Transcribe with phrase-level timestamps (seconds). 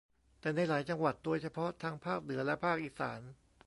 [0.41, 3.21] แต่ในหลายจังหวัดโดยเฉพาะทางภาคเหนือและภาคอีสาน